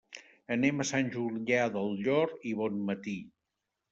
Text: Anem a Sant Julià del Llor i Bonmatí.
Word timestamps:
Anem 0.53 0.79
a 0.85 0.87
Sant 0.91 1.11
Julià 1.15 1.67
del 1.77 1.93
Llor 2.07 2.33
i 2.53 2.57
Bonmatí. 2.63 3.17